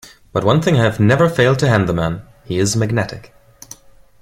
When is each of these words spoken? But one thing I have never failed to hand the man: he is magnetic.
But 0.33 0.43
one 0.43 0.63
thing 0.63 0.77
I 0.77 0.83
have 0.83 0.99
never 0.99 1.29
failed 1.29 1.59
to 1.59 1.69
hand 1.69 1.87
the 1.87 1.93
man: 1.93 2.23
he 2.43 2.57
is 2.57 2.75
magnetic. 2.75 3.35